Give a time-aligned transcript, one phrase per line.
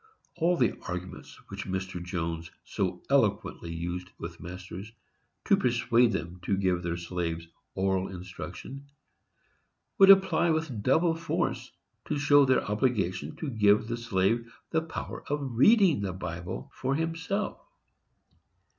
[0.37, 2.03] All the arguments which Mr.
[2.03, 4.91] Jones so eloquently used with masters,
[5.45, 8.87] to persuade them to give their slaves oral instruction,
[9.99, 11.71] would apply with double force
[12.05, 16.95] to show their obligation to give the slave the power of reading the Bible for
[16.95, 17.59] himself.